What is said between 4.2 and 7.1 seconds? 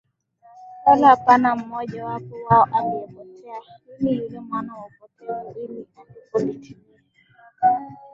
mwana wa upotevu ili andiko litimie